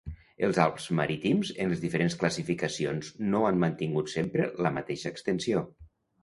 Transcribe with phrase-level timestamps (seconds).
[0.45, 5.65] Els Alps marítims en les diferents classificacions no han mantingut sempre la mateixa extensió.